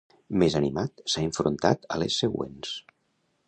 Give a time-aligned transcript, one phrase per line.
[0.43, 2.77] Més animat, s'ha enfrontat a les següents.